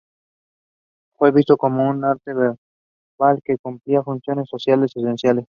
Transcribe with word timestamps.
Fue 1.15 1.31
visto 1.31 1.57
como 1.57 1.87
un 1.87 2.03
arte 2.03 2.33
verbal 2.33 3.39
que 3.45 3.59
cumplía 3.59 4.01
funciones 4.01 4.49
sociales 4.49 4.93
esenciales. 4.95 5.45